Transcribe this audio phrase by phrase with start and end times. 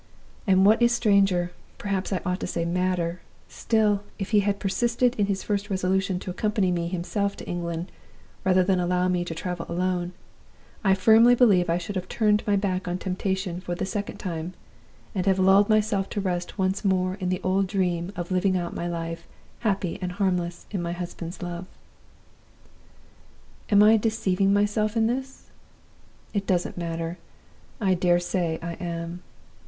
[0.47, 5.13] And what is stranger perhaps I ought to say madder still, if he had persisted
[5.19, 7.91] in his first resolution to accompany me himself to England
[8.43, 10.13] rather than allow me to travel alone,
[10.83, 14.55] I firmly believe I should have turned my back on temptation for the second time,
[15.13, 18.73] and have lulled myself to rest once more in the old dream of living out
[18.73, 19.27] my life
[19.59, 21.67] happy and harmless in my husband's love.
[23.69, 25.51] "Am I deceiving myself in this?
[26.33, 27.19] It doesn't matter
[27.79, 29.21] I dare say I am.